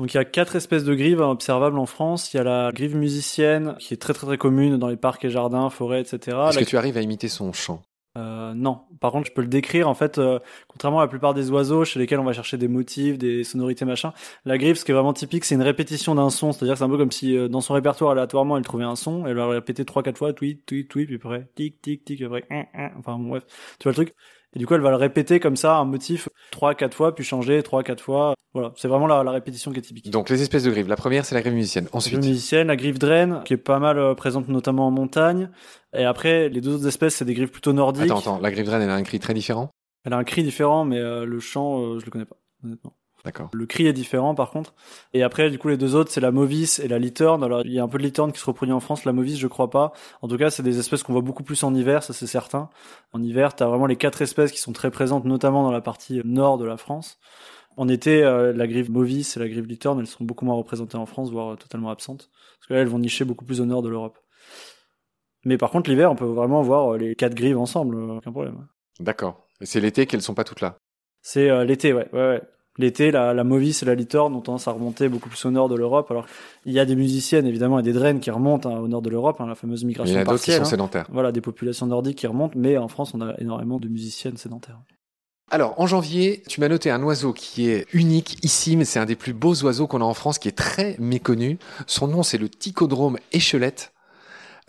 Donc 0.00 0.14
il 0.14 0.16
y 0.16 0.20
a 0.20 0.24
quatre 0.24 0.56
espèces 0.56 0.84
de 0.84 0.94
grives 0.94 1.20
observables 1.20 1.78
en 1.78 1.84
France. 1.84 2.32
Il 2.32 2.38
y 2.38 2.40
a 2.40 2.42
la 2.42 2.72
grive 2.72 2.96
musicienne, 2.96 3.76
qui 3.78 3.92
est 3.92 3.98
très 3.98 4.14
très 4.14 4.26
très 4.26 4.38
commune 4.38 4.78
dans 4.78 4.88
les 4.88 4.96
parcs 4.96 5.22
et 5.26 5.28
jardins, 5.28 5.68
forêts, 5.68 6.00
etc. 6.00 6.18
Est-ce 6.48 6.58
La- 6.58 6.64
que 6.64 6.70
tu 6.70 6.78
arrives 6.78 6.96
à 6.96 7.02
imiter 7.02 7.28
son 7.28 7.52
chant? 7.52 7.82
Euh, 8.16 8.54
non. 8.54 8.80
Par 8.98 9.12
contre, 9.12 9.28
je 9.28 9.32
peux 9.34 9.42
le 9.42 9.48
décrire. 9.48 9.90
En 9.90 9.94
fait, 9.94 10.16
euh, 10.16 10.38
contrairement 10.68 11.00
à 11.00 11.02
la 11.02 11.08
plupart 11.08 11.34
des 11.34 11.50
oiseaux 11.50 11.84
chez 11.84 11.98
lesquels 12.00 12.18
on 12.18 12.24
va 12.24 12.32
chercher 12.32 12.56
des 12.56 12.66
motifs, 12.66 13.18
des 13.18 13.44
sonorités, 13.44 13.84
machin, 13.84 14.14
la 14.46 14.56
grive, 14.56 14.76
ce 14.76 14.86
qui 14.86 14.90
est 14.90 14.94
vraiment 14.94 15.12
typique, 15.12 15.44
c'est 15.44 15.54
une 15.54 15.62
répétition 15.62 16.14
d'un 16.14 16.30
son. 16.30 16.52
C'est-à-dire 16.52 16.74
que 16.74 16.78
c'est 16.78 16.84
un 16.84 16.88
peu 16.88 16.96
comme 16.96 17.12
si 17.12 17.36
euh, 17.36 17.48
dans 17.48 17.60
son 17.60 17.74
répertoire 17.74 18.12
aléatoirement, 18.12 18.56
elle 18.56 18.64
trouvait 18.64 18.84
un 18.84 18.96
son, 18.96 19.26
elle 19.26 19.34
le 19.34 19.44
répéter 19.44 19.84
trois 19.84 20.02
quatre 20.02 20.16
fois, 20.16 20.32
tweet, 20.32 20.64
tweet, 20.64 20.88
tweet, 20.88 21.08
puis 21.08 21.16
après 21.16 21.50
tic, 21.54 21.82
tic, 21.82 22.06
tic, 22.06 22.22
après, 22.22 22.46
hein, 22.50 22.64
hein. 22.74 22.88
enfin 22.98 23.18
bref, 23.18 23.44
tu 23.78 23.84
vois 23.84 23.90
le 23.92 23.96
truc? 23.96 24.14
Et 24.54 24.58
du 24.58 24.66
coup, 24.66 24.74
elle 24.74 24.80
va 24.80 24.90
le 24.90 24.96
répéter 24.96 25.38
comme 25.38 25.56
ça, 25.56 25.76
un 25.76 25.84
motif 25.84 26.28
trois 26.50 26.74
quatre 26.74 26.94
fois, 26.94 27.14
puis 27.14 27.24
changer 27.24 27.62
trois 27.62 27.82
quatre 27.82 28.02
fois. 28.02 28.34
Voilà, 28.52 28.72
c'est 28.76 28.88
vraiment 28.88 29.06
la, 29.06 29.22
la 29.22 29.30
répétition 29.30 29.70
qui 29.70 29.78
est 29.78 29.82
typique. 29.82 30.10
Donc 30.10 30.28
les 30.28 30.42
espèces 30.42 30.64
de 30.64 30.72
grives. 30.72 30.88
La 30.88 30.96
première, 30.96 31.24
c'est 31.24 31.36
la 31.36 31.40
grive 31.40 31.54
musicienne. 31.54 31.84
La 31.84 31.96
Ensuite. 31.96 32.18
grive 32.18 32.30
musicienne, 32.30 32.66
la 32.66 32.74
grive 32.74 32.98
draine, 32.98 33.42
qui 33.44 33.54
est 33.54 33.56
pas 33.58 33.78
mal 33.78 33.96
euh, 33.98 34.14
présente 34.14 34.48
notamment 34.48 34.88
en 34.88 34.90
montagne. 34.90 35.50
Et 35.96 36.04
après, 36.04 36.48
les 36.48 36.60
deux 36.60 36.74
autres 36.74 36.88
espèces, 36.88 37.14
c'est 37.14 37.24
des 37.24 37.34
grives 37.34 37.50
plutôt 37.50 37.72
nordiques. 37.72 38.06
Attends, 38.06 38.18
attends. 38.18 38.38
La 38.40 38.50
grive 38.50 38.66
draine, 38.66 38.82
elle 38.82 38.90
a 38.90 38.94
un 38.94 39.04
cri 39.04 39.20
très 39.20 39.34
différent? 39.34 39.70
Elle 40.04 40.14
a 40.14 40.16
un 40.16 40.24
cri 40.24 40.42
différent, 40.42 40.84
mais 40.84 40.98
euh, 40.98 41.24
le 41.24 41.38
chant, 41.38 41.80
euh, 41.80 41.98
je 42.00 42.04
le 42.06 42.10
connais 42.10 42.24
pas, 42.24 42.36
honnêtement. 42.64 42.94
D'accord. 43.24 43.50
Le 43.52 43.66
cri 43.66 43.86
est 43.86 43.92
différent, 43.92 44.34
par 44.34 44.50
contre. 44.50 44.74
Et 45.12 45.22
après, 45.22 45.50
du 45.50 45.58
coup, 45.58 45.68
les 45.68 45.76
deux 45.76 45.94
autres, 45.94 46.10
c'est 46.10 46.20
la 46.20 46.30
Movis 46.30 46.78
et 46.78 46.88
la 46.88 46.98
Litorne. 46.98 47.44
Alors, 47.44 47.62
il 47.66 47.72
y 47.72 47.78
a 47.78 47.82
un 47.82 47.88
peu 47.88 47.98
de 47.98 48.02
Litorne 48.02 48.32
qui 48.32 48.40
se 48.40 48.46
reproduit 48.46 48.72
en 48.72 48.80
France. 48.80 49.04
La 49.04 49.12
Movis, 49.12 49.38
je 49.38 49.46
crois 49.46 49.68
pas. 49.68 49.92
En 50.22 50.28
tout 50.28 50.38
cas, 50.38 50.50
c'est 50.50 50.62
des 50.62 50.78
espèces 50.78 51.02
qu'on 51.02 51.12
voit 51.12 51.22
beaucoup 51.22 51.42
plus 51.42 51.62
en 51.62 51.74
hiver, 51.74 52.02
ça 52.02 52.14
c'est 52.14 52.26
certain. 52.26 52.70
En 53.12 53.22
hiver, 53.22 53.54
t'as 53.54 53.66
vraiment 53.66 53.86
les 53.86 53.96
quatre 53.96 54.22
espèces 54.22 54.52
qui 54.52 54.58
sont 54.58 54.72
très 54.72 54.90
présentes, 54.90 55.26
notamment 55.26 55.62
dans 55.62 55.72
la 55.72 55.82
partie 55.82 56.22
nord 56.24 56.56
de 56.56 56.64
la 56.64 56.78
France. 56.78 57.18
En 57.76 57.88
été, 57.88 58.22
euh, 58.22 58.52
la 58.52 58.66
grive 58.66 58.90
Movis 58.90 59.36
et 59.36 59.40
la 59.40 59.48
grive 59.48 59.66
Litorne, 59.66 60.00
elles 60.00 60.06
sont 60.06 60.24
beaucoup 60.24 60.44
moins 60.44 60.56
représentées 60.56 60.96
en 60.96 61.06
France, 61.06 61.30
voire 61.30 61.52
euh, 61.52 61.56
totalement 61.56 61.90
absentes. 61.90 62.30
Parce 62.58 62.68
que 62.68 62.74
là, 62.74 62.80
elles 62.80 62.88
vont 62.88 62.98
nicher 62.98 63.24
beaucoup 63.24 63.44
plus 63.44 63.60
au 63.60 63.64
nord 63.64 63.82
de 63.82 63.88
l'Europe. 63.88 64.18
Mais 65.44 65.56
par 65.56 65.70
contre, 65.70 65.88
l'hiver, 65.88 66.10
on 66.10 66.16
peut 66.16 66.24
vraiment 66.24 66.62
voir 66.62 66.94
euh, 66.94 66.98
les 66.98 67.14
quatre 67.14 67.34
grives 67.34 67.58
ensemble, 67.58 67.96
aucun 67.96 68.32
problème. 68.32 68.66
D'accord. 68.98 69.46
Et 69.60 69.66
C'est 69.66 69.80
l'été 69.80 70.06
qu'elles 70.06 70.22
sont 70.22 70.34
pas 70.34 70.44
toutes 70.44 70.60
là? 70.60 70.78
C'est 71.22 71.64
l'été, 71.66 71.92
ouais, 71.92 72.08
ouais, 72.12 72.18
ouais. 72.18 72.42
L'été, 72.80 73.10
la, 73.10 73.34
la 73.34 73.44
Movis 73.44 73.82
et 73.82 73.86
la 73.86 73.94
Litorne 73.94 74.34
ont 74.34 74.40
tendance 74.40 74.66
à 74.66 74.72
remonter 74.72 75.08
beaucoup 75.08 75.28
plus 75.28 75.44
au 75.44 75.50
nord 75.50 75.68
de 75.68 75.76
l'Europe. 75.76 76.10
Alors, 76.10 76.26
il 76.64 76.72
y 76.72 76.80
a 76.80 76.86
des 76.86 76.96
musiciennes, 76.96 77.46
évidemment, 77.46 77.78
et 77.78 77.82
des 77.82 77.92
draines 77.92 78.20
qui 78.20 78.30
remontent 78.30 78.68
hein, 78.68 78.78
au 78.78 78.88
nord 78.88 79.02
de 79.02 79.10
l'Europe, 79.10 79.40
hein, 79.40 79.46
la 79.46 79.54
fameuse 79.54 79.84
Mais 79.84 79.92
il 79.92 79.98
y 79.98 80.00
migration 80.00 80.16
en 80.16 80.20
a 80.20 80.24
d'autres 80.24 80.42
qui 80.42 80.52
sont 80.52 80.62
hein. 80.62 80.64
sédentaires. 80.64 81.06
Voilà, 81.12 81.30
des 81.30 81.40
populations 81.40 81.86
nordiques 81.86 82.16
qui 82.18 82.26
remontent, 82.26 82.54
mais 82.56 82.78
en 82.78 82.88
France, 82.88 83.12
on 83.14 83.20
a 83.20 83.34
énormément 83.38 83.78
de 83.78 83.88
musiciennes 83.88 84.36
sédentaires. 84.36 84.80
Alors, 85.52 85.74
en 85.80 85.86
janvier, 85.86 86.42
tu 86.48 86.60
m'as 86.60 86.68
noté 86.68 86.90
un 86.90 87.02
oiseau 87.02 87.32
qui 87.32 87.68
est 87.68 87.86
unique 87.92 88.38
ici, 88.44 88.76
mais 88.76 88.84
c'est 88.84 89.00
un 89.00 89.04
des 89.04 89.16
plus 89.16 89.32
beaux 89.32 89.54
oiseaux 89.64 89.86
qu'on 89.86 90.00
a 90.00 90.04
en 90.04 90.14
France, 90.14 90.38
qui 90.38 90.48
est 90.48 90.56
très 90.56 90.96
méconnu. 90.98 91.58
Son 91.86 92.06
nom, 92.06 92.22
c'est 92.22 92.38
le 92.38 92.48
Ticodrome 92.48 93.18
échelette, 93.32 93.92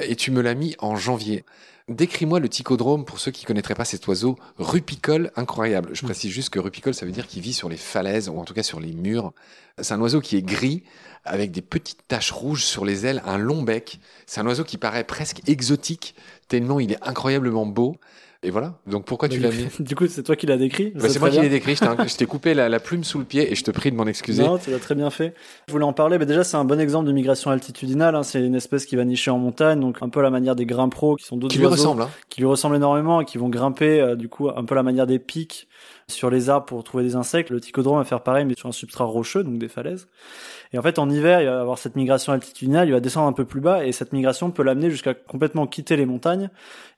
et 0.03 0.15
tu 0.15 0.31
me 0.31 0.41
l'as 0.41 0.53
mis 0.53 0.75
en 0.79 0.95
janvier. 0.95 1.45
Décris-moi 1.87 2.39
le 2.39 2.47
Ticodrome 2.47 3.05
pour 3.05 3.19
ceux 3.19 3.31
qui 3.31 3.43
connaîtraient 3.45 3.75
pas 3.75 3.85
cet 3.85 4.07
oiseau 4.07 4.37
rupicole 4.57 5.31
incroyable. 5.35 5.89
Je 5.93 6.03
précise 6.03 6.31
juste 6.31 6.49
que 6.49 6.59
rupicole, 6.59 6.93
ça 6.93 7.05
veut 7.05 7.11
dire 7.11 7.27
qu'il 7.27 7.41
vit 7.41 7.53
sur 7.53 7.69
les 7.69 7.77
falaises, 7.77 8.29
ou 8.29 8.37
en 8.37 8.45
tout 8.45 8.53
cas 8.53 8.63
sur 8.63 8.79
les 8.79 8.93
murs. 8.93 9.33
C'est 9.79 9.93
un 9.93 9.99
oiseau 9.99 10.21
qui 10.21 10.37
est 10.37 10.41
gris, 10.41 10.83
avec 11.25 11.51
des 11.51 11.61
petites 11.61 12.07
taches 12.07 12.31
rouges 12.31 12.63
sur 12.63 12.85
les 12.85 13.05
ailes, 13.05 13.21
un 13.25 13.37
long 13.37 13.63
bec. 13.63 13.99
C'est 14.25 14.39
un 14.39 14.47
oiseau 14.47 14.63
qui 14.63 14.77
paraît 14.77 15.03
presque 15.03 15.41
exotique, 15.47 16.15
tellement 16.47 16.79
il 16.79 16.93
est 16.93 17.03
incroyablement 17.07 17.65
beau. 17.65 17.97
Et 18.43 18.49
voilà. 18.49 18.73
Donc 18.87 19.05
pourquoi 19.05 19.29
tu 19.29 19.39
l'as 19.39 19.51
mis 19.51 19.67
du 19.79 19.95
coup, 19.95 20.07
c'est 20.07 20.23
toi 20.23 20.35
qui 20.35 20.47
l'as 20.47 20.57
décrit. 20.57 20.93
bah, 20.95 21.09
c'est 21.09 21.19
moi 21.19 21.29
qui 21.29 21.39
l'ai 21.39 21.49
décrit, 21.49 21.75
je 21.75 22.15
t'ai- 22.17 22.25
coupé 22.25 22.55
la, 22.55 22.69
la 22.69 22.79
plume 22.79 23.03
sous 23.03 23.19
le 23.19 23.23
pied 23.25 23.51
et 23.51 23.55
je 23.55 23.63
te 23.63 23.69
prie 23.69 23.91
de 23.91 23.95
m'en 23.95 24.07
excuser. 24.07 24.41
Non, 24.43 24.57
tu 24.57 24.71
l'as 24.71 24.79
très 24.79 24.95
bien 24.95 25.11
fait. 25.11 25.35
Je 25.67 25.71
voulais 25.73 25.85
en 25.85 25.93
parler. 25.93 26.17
mais 26.17 26.25
déjà, 26.25 26.43
c'est 26.43 26.57
un 26.57 26.65
bon 26.65 26.79
exemple 26.79 27.05
de 27.07 27.11
migration 27.11 27.51
altitudinale. 27.51 28.15
hein. 28.15 28.23
C'est 28.23 28.41
une 28.43 28.55
espèce 28.55 28.85
qui 28.87 28.95
va 28.95 29.05
nicher 29.05 29.29
en 29.29 29.37
montagne, 29.37 29.79
donc 29.79 29.97
un 30.01 30.09
peu 30.09 30.21
à 30.21 30.23
la 30.23 30.31
manière 30.31 30.55
des 30.55 30.65
grimperos, 30.65 31.17
qui 31.17 31.25
sont 31.25 31.37
d'autres 31.37 31.53
qui 31.53 31.59
lui 31.59 31.65
oiseaux 31.67 31.75
ressemble, 31.83 32.01
hein. 32.01 32.09
qui 32.29 32.41
lui 32.41 32.47
ressemblent 32.47 32.75
énormément 32.77 33.21
et 33.21 33.25
qui 33.25 33.37
vont 33.37 33.49
grimper, 33.49 34.01
euh, 34.01 34.15
du 34.15 34.27
coup, 34.27 34.49
un 34.49 34.65
peu 34.65 34.73
à 34.73 34.77
la 34.77 34.83
manière 34.83 35.05
des 35.05 35.19
pics 35.19 35.67
sur 36.07 36.29
les 36.29 36.49
arbres 36.49 36.65
pour 36.65 36.83
trouver 36.83 37.03
des 37.03 37.15
insectes. 37.15 37.49
Le 37.49 37.59
ticodrome 37.59 37.97
va 37.97 38.03
faire 38.03 38.21
pareil, 38.21 38.45
mais 38.45 38.55
sur 38.55 38.69
un 38.69 38.71
substrat 38.71 39.05
rocheux, 39.05 39.43
donc 39.43 39.57
des 39.57 39.67
falaises. 39.67 40.07
Et 40.73 40.77
en 40.77 40.81
fait, 40.81 40.99
en 40.99 41.09
hiver, 41.09 41.41
il 41.41 41.47
va 41.47 41.59
avoir 41.59 41.77
cette 41.77 41.95
migration 41.95 42.33
altitudinale, 42.33 42.87
il 42.87 42.91
va 42.91 42.99
descendre 42.99 43.27
un 43.27 43.33
peu 43.33 43.45
plus 43.45 43.61
bas, 43.61 43.85
et 43.85 43.91
cette 43.91 44.13
migration 44.13 44.51
peut 44.51 44.63
l'amener 44.63 44.89
jusqu'à 44.89 45.13
complètement 45.13 45.67
quitter 45.67 45.95
les 45.95 46.05
montagnes 46.05 46.49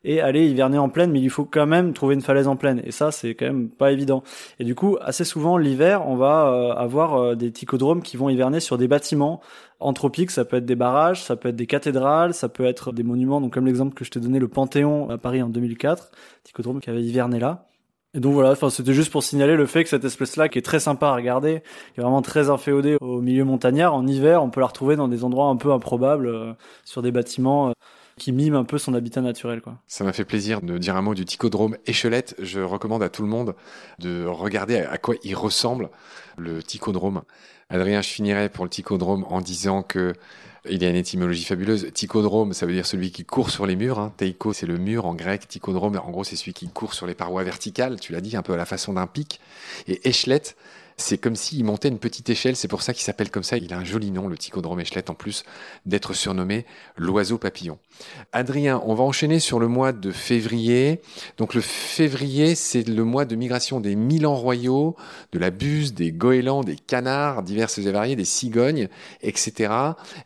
et 0.03 0.21
aller 0.21 0.45
hiverner 0.47 0.77
en 0.77 0.89
plaine, 0.89 1.11
mais 1.11 1.21
il 1.21 1.29
faut 1.29 1.45
quand 1.45 1.65
même 1.65 1.93
trouver 1.93 2.15
une 2.15 2.21
falaise 2.21 2.47
en 2.47 2.55
plaine. 2.55 2.81
Et 2.83 2.91
ça, 2.91 3.11
c'est 3.11 3.35
quand 3.35 3.45
même 3.45 3.69
pas 3.69 3.91
évident. 3.91 4.23
Et 4.59 4.63
du 4.63 4.75
coup, 4.75 4.97
assez 5.01 5.23
souvent, 5.23 5.57
l'hiver, 5.57 6.07
on 6.07 6.15
va 6.15 6.47
euh, 6.47 6.73
avoir 6.73 7.15
euh, 7.15 7.35
des 7.35 7.51
ticodromes 7.51 8.01
qui 8.01 8.17
vont 8.17 8.29
hiverner 8.29 8.59
sur 8.59 8.77
des 8.77 8.87
bâtiments 8.87 9.41
anthropiques. 9.79 10.31
Ça 10.31 10.45
peut 10.45 10.57
être 10.57 10.65
des 10.65 10.75
barrages, 10.75 11.23
ça 11.23 11.35
peut 11.35 11.49
être 11.49 11.55
des 11.55 11.67
cathédrales, 11.67 12.33
ça 12.33 12.49
peut 12.49 12.65
être 12.65 12.91
des 12.91 13.03
monuments. 13.03 13.39
Donc, 13.39 13.53
comme 13.53 13.65
l'exemple 13.65 13.93
que 13.93 14.03
je 14.03 14.11
t'ai 14.11 14.19
donné, 14.19 14.39
le 14.39 14.47
Panthéon 14.47 15.09
à 15.09 15.17
Paris 15.17 15.41
en 15.41 15.49
2004, 15.49 16.11
ticodrome 16.43 16.81
qui 16.81 16.89
avait 16.89 17.03
hiverné 17.03 17.39
là. 17.39 17.65
Et 18.15 18.19
donc 18.19 18.33
voilà, 18.33 18.51
enfin 18.51 18.69
c'était 18.69 18.93
juste 18.93 19.11
pour 19.11 19.23
signaler 19.23 19.55
le 19.55 19.65
fait 19.65 19.83
que 19.83 19.89
cette 19.89 20.05
espèce-là, 20.05 20.47
qui 20.47 20.59
est 20.59 20.63
très 20.63 20.79
sympa 20.79 21.07
à 21.07 21.15
regarder, 21.15 21.63
qui 21.93 21.99
est 21.99 22.03
vraiment 22.03 22.21
très 22.21 22.49
inféodée 22.49 22.97
au 23.01 23.21
milieu 23.21 23.43
montagnard, 23.43 23.95
en 23.95 24.05
hiver, 24.05 24.43
on 24.43 24.51
peut 24.51 24.59
la 24.59 24.67
retrouver 24.67 24.95
dans 24.95 25.07
des 25.07 25.23
endroits 25.23 25.47
un 25.47 25.55
peu 25.55 25.71
improbables, 25.71 26.27
euh, 26.27 26.53
sur 26.85 27.01
des 27.01 27.11
bâtiments 27.11 27.69
euh, 27.69 27.73
qui 28.17 28.31
miment 28.31 28.57
un 28.57 28.65
peu 28.65 28.77
son 28.77 28.93
habitat 28.93 29.21
naturel. 29.21 29.61
Quoi. 29.61 29.79
Ça 29.87 30.03
m'a 30.03 30.13
fait 30.13 30.25
plaisir 30.25 30.61
de 30.61 30.77
dire 30.77 30.95
un 30.95 31.01
mot 31.01 31.15
du 31.15 31.25
ticodrome 31.25 31.75
Échelette. 31.87 32.35
Je 32.39 32.61
recommande 32.61 33.01
à 33.01 33.09
tout 33.09 33.23
le 33.23 33.29
monde 33.29 33.55
de 33.97 34.25
regarder 34.25 34.77
à 34.77 34.99
quoi 34.99 35.15
il 35.23 35.35
ressemble, 35.35 35.89
le 36.37 36.61
ticodrome. 36.61 37.23
Adrien, 37.69 38.03
je 38.03 38.09
finirai 38.09 38.49
pour 38.49 38.65
le 38.65 38.69
ticodrome 38.69 39.25
en 39.27 39.41
disant 39.41 39.81
que 39.81 40.13
il 40.69 40.81
y 40.81 40.85
a 40.85 40.89
une 40.89 40.95
étymologie 40.95 41.43
fabuleuse. 41.43 41.91
Ticodrome, 41.93 42.53
ça 42.53 42.65
veut 42.65 42.73
dire 42.73 42.85
celui 42.85 43.11
qui 43.11 43.25
court 43.25 43.49
sur 43.49 43.65
les 43.65 43.75
murs. 43.75 43.99
Hein. 43.99 44.13
Teiko, 44.15 44.53
c'est 44.53 44.65
le 44.65 44.77
mur 44.77 45.05
en 45.05 45.13
grec. 45.13 45.47
Ticodrome, 45.47 45.97
en 45.97 46.09
gros, 46.09 46.23
c'est 46.23 46.37
celui 46.37 46.53
qui 46.53 46.69
court 46.69 46.93
sur 46.93 47.05
les 47.05 47.13
parois 47.13 47.43
verticales. 47.43 47.99
Tu 47.99 48.13
l'as 48.13 48.21
dit, 48.21 48.37
un 48.37 48.41
peu 48.41 48.53
à 48.53 48.57
la 48.57 48.65
façon 48.65 48.93
d'un 48.93 49.07
pic. 49.07 49.41
Et 49.87 50.07
échelette, 50.07 50.55
c'est 50.97 51.17
comme 51.17 51.35
s'il 51.35 51.63
montait 51.65 51.87
une 51.87 51.99
petite 51.99 52.29
échelle, 52.29 52.55
c'est 52.55 52.67
pour 52.67 52.81
ça 52.81 52.93
qu'il 52.93 53.03
s'appelle 53.03 53.31
comme 53.31 53.43
ça. 53.43 53.57
Il 53.57 53.73
a 53.73 53.77
un 53.77 53.83
joli 53.83 54.11
nom, 54.11 54.27
le 54.27 54.37
Ticodrome 54.37 54.79
échelette, 54.79 55.09
en 55.09 55.15
plus 55.15 55.43
d'être 55.85 56.13
surnommé 56.13 56.65
l'oiseau 56.97 57.37
papillon. 57.37 57.79
Adrien, 58.31 58.81
on 58.85 58.93
va 58.93 59.03
enchaîner 59.03 59.39
sur 59.39 59.59
le 59.59 59.67
mois 59.67 59.91
de 59.91 60.11
février. 60.11 61.01
Donc 61.37 61.53
le 61.53 61.61
février, 61.61 62.55
c'est 62.55 62.87
le 62.87 63.03
mois 63.03 63.25
de 63.25 63.35
migration 63.35 63.79
des 63.79 63.95
Milans 63.95 64.35
royaux, 64.35 64.95
de 65.31 65.39
la 65.39 65.49
buse, 65.49 65.93
des 65.93 66.11
goélands, 66.11 66.63
des 66.63 66.75
canards, 66.75 67.43
diverses 67.43 67.77
et 67.77 67.91
variées, 67.91 68.15
des 68.15 68.25
cigognes, 68.25 68.89
etc. 69.21 69.73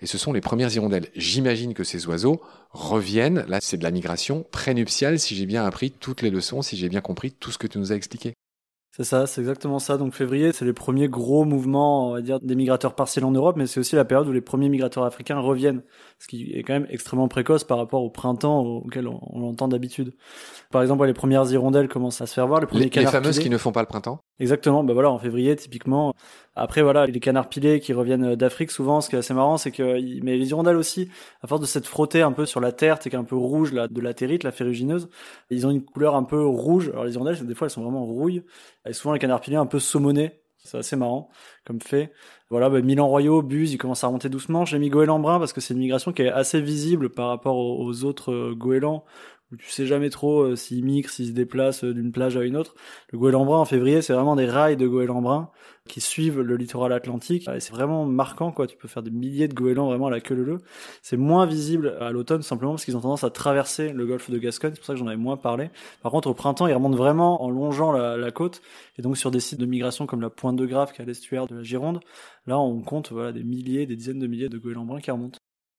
Et 0.02 0.06
ce 0.06 0.18
sont 0.18 0.34
les 0.34 0.42
premières 0.42 0.74
hirondelles. 0.74 1.08
J'imagine 1.16 1.74
que 1.74 1.84
ces 1.84 2.08
oiseaux 2.08 2.42
reviennent. 2.72 3.46
Là, 3.48 3.60
c'est 3.62 3.78
de 3.78 3.84
la 3.84 3.92
migration 3.92 4.46
prénuptiale, 4.52 5.20
si 5.20 5.36
j'ai 5.36 5.46
bien 5.46 5.66
appris 5.66 5.92
toutes 5.92 6.22
les 6.22 6.30
leçons, 6.30 6.62
si 6.62 6.78
j'ai 6.78 6.90
bien 6.90 7.02
compris 7.02 7.32
tout 7.32 7.52
ce 7.52 7.58
que 7.58 7.68
tu 7.68 7.78
nous 7.80 7.92
as 7.92 7.96
expliqué. 7.96 8.34
C'est 8.98 9.04
ça, 9.04 9.28
c'est 9.28 9.42
exactement 9.42 9.78
ça. 9.78 9.98
Donc 9.98 10.16
février, 10.16 10.52
c'est 10.54 10.66
les 10.66 10.74
premiers 10.74 11.08
gros 11.08 11.46
mouvements, 11.46 12.10
on 12.10 12.14
va 12.14 12.22
dire, 12.22 12.40
des 12.40 12.56
migrateurs 12.56 12.96
partiels 12.96 13.26
en 13.26 13.32
Europe, 13.32 13.56
mais 13.56 13.68
c'est 13.68 13.80
aussi 13.80 13.96
la 13.96 14.06
période 14.06 14.28
où 14.28 14.32
les 14.32 14.42
premiers 14.42 14.70
migrateurs 14.70 15.04
africains 15.04 15.38
reviennent, 15.38 15.84
ce 16.18 16.26
qui 16.26 16.52
est 16.52 16.64
quand 16.64 16.74
même 16.74 16.88
extrêmement 16.90 17.28
précoce 17.28 17.64
par 17.64 17.78
rapport 17.78 18.02
au 18.02 18.10
printemps 18.10 18.62
auquel 18.62 19.08
on, 19.08 19.40
l'entend 19.40 19.68
d'habitude. 19.68 20.16
Par 20.72 20.82
exemple, 20.82 21.06
les 21.06 21.14
premières 21.14 21.46
hirondelles 21.52 21.90
commencent 21.90 22.22
à 22.22 22.26
se 22.26 22.34
faire 22.34 22.48
voir, 22.48 22.60
les 22.60 22.66
premiers 22.66 22.90
les, 22.90 23.02
les 23.02 23.06
fameuses 23.06 23.38
qui 23.38 23.52
ne 23.52 23.60
font 23.60 23.72
pas 23.72 23.82
le 23.82 23.88
printemps? 23.88 24.20
Exactement. 24.40 24.84
Ben 24.84 24.94
voilà, 24.94 25.12
en 25.12 25.20
février, 25.20 25.56
typiquement. 25.56 26.16
Après, 26.58 26.82
voilà, 26.82 27.06
les 27.06 27.20
canards 27.20 27.50
pilés 27.50 27.80
qui 27.80 27.94
reviennent 27.94 28.36
d'Afrique, 28.36 28.72
souvent, 28.72 29.00
ce 29.00 29.10
qui 29.10 29.16
est 29.16 29.20
assez 29.20 29.34
marrant, 29.34 29.58
c'est 29.58 29.72
que, 29.72 30.00
mais 30.24 30.38
les 30.38 30.50
hirondelles 30.50 30.76
aussi, 30.76 31.10
à 31.42 31.48
force 31.48 31.62
de 31.62 31.68
s'être 31.68 31.86
frottés 31.86 32.24
un 32.24 32.32
peu 32.32 32.46
sur 32.48 32.60
la 32.60 32.72
terre, 32.72 32.98
c'est 33.00 33.12
qu'un 33.12 33.24
peu 33.24 33.36
rouge, 33.36 33.74
là, 33.74 33.88
de 33.88 34.02
latérite, 34.02 34.44
la 34.44 34.52
ferrugineuse, 34.52 35.08
ils 35.52 35.68
ont 35.68 35.70
une 35.70 35.84
couleur 35.84 36.16
un 36.16 36.24
peu 36.24 36.44
rouge. 36.44 36.90
Alors, 36.90 37.06
les 37.06 37.14
hirondelles, 37.14 37.46
des 37.46 37.54
fois, 37.54 37.68
elles 37.68 37.72
sont 37.72 37.84
vraiment 37.84 38.06
rouilles. 38.06 38.44
Et 38.88 38.94
souvent, 38.94 39.14
les 39.14 39.20
canards 39.20 39.42
pilés 39.42 39.58
un 39.58 39.68
peu 39.68 39.80
saumonés. 39.80 40.42
C'est 40.68 40.80
assez 40.80 40.96
marrant, 40.98 41.30
comme 41.66 41.80
fait. 41.80 42.12
Voilà, 42.50 42.70
bah, 42.70 42.82
Milan 42.82 43.08
Royaux, 43.08 43.42
Buse, 43.42 43.72
ils 43.72 43.78
commencent 43.78 44.04
à 44.04 44.08
remonter 44.08 44.28
doucement. 44.28 44.66
J'ai 44.66 44.80
mis 44.80 44.90
goéland 44.90 45.20
brun 45.20 45.40
parce 45.40 45.54
que 45.54 45.62
c'est 45.62 45.74
une 45.74 45.80
migration 45.80 46.12
qui 46.12 46.24
est 46.24 46.30
assez 46.30 46.60
visible 46.60 47.10
par 47.10 47.28
rapport 47.30 47.58
aux, 47.58 48.04
autres 48.04 48.34
euh, 48.34 48.56
goélands 48.56 49.06
où 49.52 49.56
tu 49.56 49.70
sais 49.70 49.86
jamais 49.86 50.10
trop 50.10 50.42
euh, 50.42 50.56
s'ils 50.56 50.84
migrent, 50.84 51.10
s'ils 51.10 51.28
se 51.28 51.32
déplacent 51.32 51.84
euh, 51.84 51.94
d'une 51.94 52.12
plage 52.12 52.36
à 52.36 52.44
une 52.44 52.58
autre. 52.58 52.76
Le 53.12 53.18
goéland 53.18 53.46
brun 53.46 53.60
en 53.60 53.66
février, 53.66 54.02
c'est 54.02 54.14
vraiment 54.14 54.36
des 54.36 54.46
rails 54.46 54.78
de 54.78 54.88
goéland 54.88 55.22
brun 55.22 55.50
qui 55.88 56.02
suivent 56.02 56.42
le 56.42 56.58
littoral 56.58 56.92
atlantique. 56.92 57.48
Et 57.48 57.60
c'est 57.62 57.72
vraiment 57.72 58.06
marquant, 58.06 58.52
quoi. 58.52 58.68
Tu 58.68 58.76
peux 58.76 58.90
faire 58.90 59.04
des 59.04 59.12
milliers 59.12 59.48
de 59.48 59.54
goélands 59.54 59.88
vraiment 59.88 60.08
à 60.08 60.12
la 60.12 60.20
queue 60.20 60.36
leu. 60.36 60.58
C'est 61.02 61.16
moins 61.16 61.46
visible 61.46 61.98
à 62.02 62.12
l'automne 62.12 62.42
simplement 62.42 62.74
parce 62.74 62.84
qu'ils 62.84 62.98
ont 62.98 63.02
tendance 63.02 63.24
à 63.24 63.30
traverser 63.30 63.94
le 63.94 64.06
golfe 64.06 64.30
de 64.30 64.38
Gascogne. 64.38 64.72
C'est 64.74 64.80
pour 64.80 64.86
ça 64.86 64.94
que 64.94 65.00
j'en 65.00 65.08
avais 65.08 65.16
moins 65.16 65.38
parlé. 65.38 65.70
Par 66.02 66.12
contre, 66.12 66.30
au 66.30 66.34
printemps, 66.34 66.68
ils 66.68 66.74
remontent 66.74 66.98
vraiment 66.98 67.42
en 67.42 67.50
longeant 67.50 67.94
la, 67.94 68.18
la, 68.18 68.32
côte. 68.32 68.62
Et 69.00 69.02
donc, 69.02 69.18
sur 69.18 69.32
des 69.32 69.40
sites 69.40 69.60
de 69.60 69.66
migration 69.66 70.06
comme 70.06 70.22
la 70.22 70.30
Pointe 70.30 70.58
de 70.58 70.66
Grave, 70.66 70.92
qui 70.92 71.02
est 71.02 71.04
à 71.04 71.08
l'estuaire 71.08 71.48
de 71.48 71.56
la 71.56 71.64
Gironde, 71.64 72.02
là, 72.48 72.60
on 72.60 72.82
compte, 72.82 73.12
voilà, 73.12 73.32
des 73.32 73.44
milliers, 73.44 73.86
des 73.86 73.96
dizaines 73.96 74.20
de 74.20 74.28
milliers 74.28 74.50
de 74.50 74.58
goélands 74.58 74.86
bruns 74.86 75.00
qui 75.00 75.12
remontent. 75.12 75.37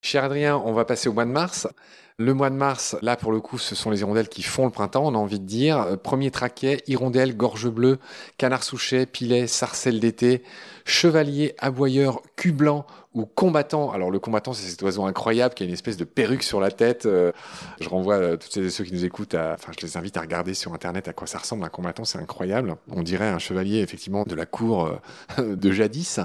Cher 0.08 0.24
Adrien, 0.24 0.56
on 0.64 0.72
va 0.72 0.86
passer 0.86 1.10
au 1.10 1.12
mois 1.12 1.26
de 1.26 1.30
mars. 1.30 1.68
Le 2.16 2.32
mois 2.32 2.48
de 2.48 2.54
mars, 2.54 2.96
là 3.02 3.14
pour 3.14 3.30
le 3.30 3.40
coup, 3.40 3.58
ce 3.58 3.74
sont 3.74 3.90
les 3.90 4.00
hirondelles 4.00 4.30
qui 4.30 4.42
font 4.42 4.64
le 4.64 4.70
printemps, 4.70 5.04
on 5.04 5.14
a 5.14 5.18
envie 5.18 5.38
de 5.38 5.44
dire. 5.44 5.80
Euh, 5.80 5.96
premier 5.96 6.30
traquet, 6.30 6.82
hirondelle, 6.86 7.36
gorge 7.36 7.68
bleue, 7.68 7.98
canard 8.38 8.62
souchet, 8.62 9.04
pilet, 9.04 9.46
sarcelle 9.46 10.00
d'été, 10.00 10.42
chevalier, 10.86 11.54
aboyeur, 11.58 12.22
cul 12.36 12.52
blanc 12.52 12.86
ou 13.12 13.26
combattant. 13.26 13.90
Alors 13.90 14.10
le 14.10 14.18
combattant, 14.18 14.54
c'est 14.54 14.66
cet 14.66 14.80
oiseau 14.80 15.04
incroyable 15.04 15.52
qui 15.52 15.64
a 15.64 15.66
une 15.66 15.74
espèce 15.74 15.98
de 15.98 16.04
perruque 16.04 16.42
sur 16.42 16.58
la 16.58 16.70
tête. 16.70 17.04
Euh, 17.04 17.30
je 17.78 17.90
renvoie 17.90 18.14
euh, 18.14 18.36
toutes 18.38 18.52
ceux, 18.52 18.70
ceux 18.70 18.84
qui 18.84 18.94
nous 18.94 19.04
écoutent, 19.04 19.34
à, 19.34 19.56
enfin 19.58 19.72
je 19.78 19.84
les 19.84 19.98
invite 19.98 20.16
à 20.16 20.22
regarder 20.22 20.54
sur 20.54 20.72
internet 20.72 21.06
à 21.08 21.12
quoi 21.12 21.26
ça 21.26 21.36
ressemble 21.36 21.64
un 21.64 21.68
combattant, 21.68 22.06
c'est 22.06 22.18
incroyable. 22.18 22.76
On 22.90 23.02
dirait 23.02 23.28
un 23.28 23.38
chevalier 23.38 23.80
effectivement 23.80 24.24
de 24.24 24.34
la 24.34 24.46
cour 24.46 24.90
de 25.38 25.70
jadis. 25.70 26.18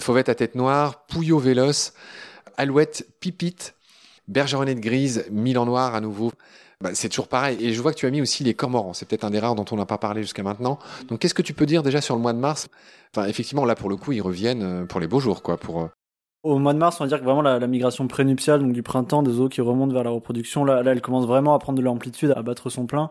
Fauvette 0.00 0.30
à 0.30 0.34
tête 0.34 0.54
noire, 0.54 1.04
pouillot 1.08 1.38
véloce. 1.38 1.92
Alouette, 2.56 3.06
Pipite, 3.20 3.74
Bergeronnette 4.28 4.80
grise, 4.80 5.26
Milan 5.30 5.66
noir 5.66 5.94
à 5.94 6.00
nouveau. 6.00 6.32
Bah, 6.80 6.90
c'est 6.94 7.08
toujours 7.08 7.28
pareil. 7.28 7.58
Et 7.64 7.72
je 7.72 7.80
vois 7.80 7.92
que 7.92 7.98
tu 7.98 8.06
as 8.06 8.10
mis 8.10 8.20
aussi 8.20 8.42
les 8.42 8.54
cormorans. 8.54 8.92
C'est 8.92 9.06
peut-être 9.06 9.24
un 9.24 9.30
des 9.30 9.38
rares 9.38 9.54
dont 9.54 9.64
on 9.70 9.76
n'a 9.76 9.86
pas 9.86 9.98
parlé 9.98 10.22
jusqu'à 10.22 10.42
maintenant. 10.42 10.78
Donc, 11.08 11.20
qu'est-ce 11.20 11.34
que 11.34 11.42
tu 11.42 11.54
peux 11.54 11.66
dire 11.66 11.82
déjà 11.82 12.00
sur 12.00 12.16
le 12.16 12.20
mois 12.20 12.32
de 12.32 12.38
mars? 12.38 12.68
Enfin, 13.14 13.28
effectivement, 13.28 13.64
là, 13.64 13.76
pour 13.76 13.88
le 13.88 13.96
coup, 13.96 14.12
ils 14.12 14.20
reviennent 14.20 14.62
euh, 14.62 14.84
pour 14.84 14.98
les 14.98 15.06
beaux 15.06 15.20
jours, 15.20 15.42
quoi. 15.42 15.58
Pour, 15.58 15.82
euh, 15.82 15.88
au 16.42 16.58
mois 16.58 16.72
de 16.72 16.78
mars, 16.78 17.00
on 17.00 17.04
va 17.04 17.08
dire 17.08 17.20
que 17.20 17.24
vraiment 17.24 17.42
la, 17.42 17.64
migration 17.68 18.08
prénuptiale, 18.08 18.60
donc 18.60 18.72
du 18.72 18.82
printemps, 18.82 19.22
des 19.22 19.38
eaux 19.38 19.48
qui 19.48 19.60
remontent 19.60 19.94
vers 19.94 20.02
la 20.02 20.10
reproduction, 20.10 20.64
là, 20.64 20.82
là, 20.82 20.90
elle 20.90 21.00
commence 21.00 21.24
vraiment 21.24 21.54
à 21.54 21.60
prendre 21.60 21.78
de 21.78 21.84
l'amplitude, 21.84 22.32
à 22.36 22.42
battre 22.42 22.68
son 22.68 22.86
plein. 22.86 23.10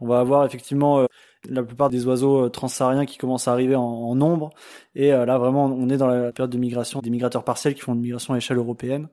On 0.00 0.08
va 0.08 0.18
avoir 0.18 0.44
effectivement 0.44 0.98
euh, 1.00 1.06
la 1.48 1.62
plupart 1.62 1.90
des 1.90 2.06
oiseaux 2.06 2.48
transsahariens 2.48 3.06
qui 3.06 3.18
commencent 3.18 3.48
à 3.48 3.52
arriver 3.52 3.76
en, 3.76 4.14
nombre. 4.14 4.50
Et 4.94 5.10
là, 5.10 5.38
vraiment, 5.38 5.64
on 5.66 5.88
est 5.88 5.96
dans 5.96 6.06
la 6.06 6.32
période 6.32 6.50
de 6.50 6.58
migration 6.58 7.00
des 7.00 7.10
migrateurs 7.10 7.44
partiels 7.44 7.74
qui 7.74 7.80
font 7.80 7.94
une 7.94 8.00
migration 8.00 8.34
à 8.34 8.36
échelle 8.36 8.58
européenne 8.58 9.08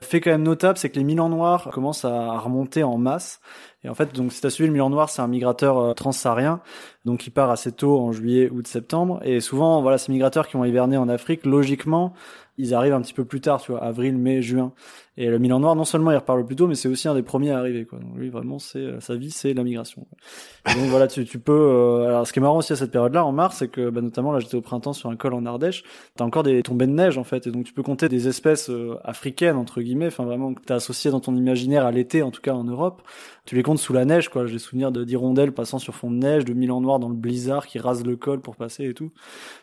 fait 0.00 0.20
quand 0.20 0.30
même 0.30 0.42
notable, 0.42 0.78
c'est 0.78 0.90
que 0.90 0.96
les 0.98 1.04
Milans 1.04 1.28
noirs 1.28 1.70
commencent 1.72 2.04
à 2.04 2.38
remonter 2.38 2.82
en 2.82 2.98
masse. 2.98 3.40
Et 3.82 3.88
en 3.88 3.94
fait, 3.94 4.14
donc 4.14 4.32
si 4.32 4.40
t'as 4.40 4.50
suivi 4.50 4.66
le 4.66 4.72
Milan 4.72 4.90
noir, 4.90 5.08
c'est 5.08 5.22
un 5.22 5.28
migrateur 5.28 5.78
euh, 5.78 5.94
transsaharien, 5.94 6.60
donc 7.04 7.26
il 7.26 7.30
part 7.30 7.50
assez 7.50 7.72
tôt 7.72 7.98
en 7.98 8.12
juillet, 8.12 8.50
août, 8.50 8.66
septembre. 8.66 9.20
Et 9.24 9.40
souvent, 9.40 9.80
voilà, 9.80 9.98
ces 9.98 10.12
migrateurs 10.12 10.48
qui 10.48 10.56
vont 10.56 10.64
hiverner 10.64 10.96
en 10.96 11.08
Afrique, 11.08 11.46
logiquement, 11.46 12.12
ils 12.58 12.74
arrivent 12.74 12.94
un 12.94 13.00
petit 13.00 13.14
peu 13.14 13.24
plus 13.24 13.40
tard, 13.40 13.60
tu 13.60 13.72
vois, 13.72 13.82
avril, 13.82 14.16
mai, 14.16 14.42
juin. 14.42 14.72
Et 15.18 15.28
le 15.28 15.38
Milan 15.38 15.60
noir, 15.60 15.74
non 15.74 15.86
seulement 15.86 16.10
il 16.10 16.16
repart 16.16 16.38
le 16.38 16.44
plus 16.44 16.56
tôt, 16.56 16.66
mais 16.66 16.74
c'est 16.74 16.88
aussi 16.88 17.08
un 17.08 17.14
des 17.14 17.22
premiers 17.22 17.50
à 17.50 17.58
arriver, 17.58 17.86
quoi. 17.86 17.98
Donc 17.98 18.16
lui, 18.16 18.28
vraiment, 18.28 18.58
c'est 18.58 18.80
euh, 18.80 19.00
sa 19.00 19.14
vie, 19.14 19.30
c'est 19.30 19.54
la 19.54 19.64
migration. 19.64 20.06
donc 20.66 20.84
voilà, 20.88 21.06
tu, 21.06 21.24
tu 21.24 21.38
peux. 21.38 21.52
Euh, 21.52 22.06
alors, 22.06 22.26
ce 22.26 22.34
qui 22.34 22.38
est 22.38 22.42
marrant 22.42 22.58
aussi 22.58 22.74
à 22.74 22.76
cette 22.76 22.90
période-là, 22.90 23.24
en 23.24 23.32
mars, 23.32 23.56
c'est 23.56 23.68
que, 23.68 23.88
bah, 23.88 24.02
notamment, 24.02 24.30
là, 24.30 24.40
j'étais 24.40 24.56
au 24.56 24.60
printemps 24.60 24.92
sur 24.92 25.08
un 25.08 25.16
col 25.16 25.32
en 25.32 25.46
Ardèche. 25.46 25.84
T'as 26.16 26.24
encore 26.24 26.42
des 26.42 26.62
tombées 26.62 26.86
de 26.86 26.92
neige, 26.92 27.16
en 27.16 27.24
fait, 27.24 27.46
et 27.46 27.50
donc 27.50 27.64
tu 27.64 27.72
peux 27.72 27.82
compter 27.82 28.10
des 28.10 28.28
espèces 28.28 28.68
euh, 28.68 28.98
africaines 29.04 29.56
entre 29.56 29.80
guillemets, 29.80 30.08
enfin 30.08 30.24
vraiment 30.24 30.52
que 30.52 30.60
t'as 30.62 30.76
associées 30.76 31.10
dans 31.10 31.20
ton 31.20 31.34
imaginaire 31.34 31.86
à 31.86 31.92
l'été, 31.92 32.22
en 32.22 32.30
tout 32.30 32.42
cas 32.42 32.52
en 32.52 32.64
Europe. 32.64 33.02
Tu 33.46 33.54
les 33.54 33.62
comptes 33.62 33.78
sous 33.78 33.94
la 33.94 34.04
neige, 34.04 34.28
quoi. 34.28 34.44
J'ai 34.46 34.58
souvenir 34.58 34.92
de 34.92 35.04
d'hirondelles 35.04 35.52
passant 35.52 35.78
sur 35.78 35.94
fond 35.94 36.10
de 36.10 36.16
neige, 36.16 36.44
de 36.44 36.52
Milan 36.52 36.80
noir 36.80 36.98
dans 36.98 37.08
le 37.08 37.14
blizzard 37.14 37.66
qui 37.66 37.78
rase 37.78 38.04
le 38.04 38.16
col 38.16 38.40
pour 38.40 38.56
passer 38.56 38.84
et 38.84 38.92
tout. 38.92 39.12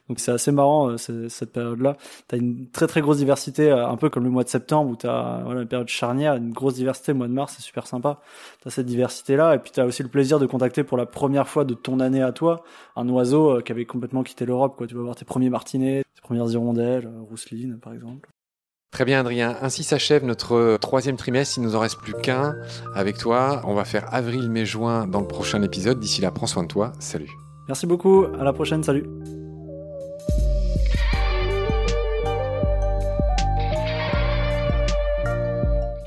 Donc 0.07 0.19
c'est 0.19 0.31
assez 0.31 0.51
marrant 0.51 0.98
cette 0.98 1.51
période-là. 1.51 1.98
T'as 2.27 2.38
une 2.38 2.69
très 2.69 2.88
très 2.88 3.01
grosse 3.01 3.17
diversité, 3.17 3.69
un 3.72 3.98
peu 3.98 4.10
comme 4.10 4.24
le 4.24 4.29
mois 4.29 4.45
de 4.45 4.50
septembre 4.50 4.89
où 4.91 4.95
t'as 4.95 5.42
voilà 5.43 5.62
une 5.62 5.67
période 5.67 5.88
charnière 5.88 6.35
une 6.35 6.51
grosse 6.51 6.75
diversité. 6.75 7.13
Mois 7.13 7.27
de 7.27 7.33
mars, 7.33 7.53
c'est 7.55 7.63
super 7.63 7.88
sympa. 7.88 8.19
T'as 8.63 8.69
cette 8.69 8.85
diversité-là, 8.85 9.55
et 9.55 9.59
puis 9.59 9.71
t'as 9.71 9.85
aussi 9.85 10.03
le 10.03 10.09
plaisir 10.09 10.39
de 10.39 10.45
contacter 10.45 10.83
pour 10.83 10.97
la 10.97 11.05
première 11.05 11.47
fois 11.47 11.65
de 11.65 11.73
ton 11.73 12.00
année 12.00 12.21
à 12.21 12.31
toi 12.31 12.63
un 12.95 13.07
oiseau 13.09 13.57
euh, 13.57 13.62
qui 13.62 13.71
avait 13.71 13.85
complètement 13.85 14.23
quitté 14.23 14.45
l'Europe. 14.45 14.75
Quoi, 14.77 14.88
tu 14.88 14.95
vas 14.95 15.01
voir 15.01 15.15
tes 15.15 15.25
premiers 15.25 15.50
martinets, 15.50 16.03
tes 16.15 16.21
premières 16.21 16.50
hirondelles, 16.50 17.07
euh, 17.07 17.21
rousseline 17.21 17.79
par 17.79 17.93
exemple. 17.93 18.29
Très 18.91 19.05
bien, 19.05 19.19
Adrien. 19.19 19.57
Ainsi 19.62 19.83
s'achève 19.83 20.23
notre 20.23 20.77
troisième 20.77 21.17
trimestre. 21.17 21.57
Il 21.57 21.63
nous 21.63 21.75
en 21.75 21.79
reste 21.79 21.97
plus 21.97 22.13
qu'un 22.13 22.55
avec 22.93 23.17
toi. 23.17 23.62
On 23.65 23.73
va 23.73 23.85
faire 23.85 24.13
avril, 24.13 24.51
mai, 24.51 24.67
juin 24.67 25.07
dans 25.07 25.19
le 25.19 25.27
prochain 25.27 25.63
épisode. 25.63 26.00
D'ici 26.00 26.21
là, 26.21 26.29
prends 26.29 26.45
soin 26.45 26.62
de 26.62 26.67
toi. 26.67 26.93
Salut. 27.00 27.31
Merci 27.67 27.88
beaucoup. 27.88 28.25
À 28.39 28.43
la 28.43 28.53
prochaine. 28.53 28.83
Salut. 28.83 29.05